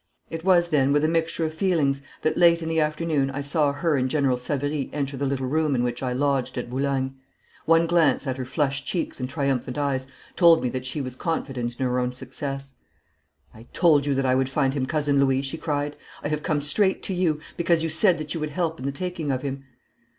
[0.31, 3.71] It was then with a mixture of feelings that late in the afternoon I saw
[3.71, 7.13] her and General Savary enter the little room in which I lodged at Boulogne.
[7.67, 11.75] One glance at her flushed cheeks and triumphant eyes told me that she was confident
[11.79, 12.73] in her own success.
[13.53, 16.61] 'I told you that I would find him, Cousin Louis!' she cried; 'I have come
[16.61, 19.65] straight to you, because you said that you would help in the taking of him.'